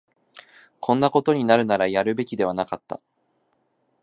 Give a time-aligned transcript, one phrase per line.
[0.79, 2.99] こんなことになるなら、やるべきではなかった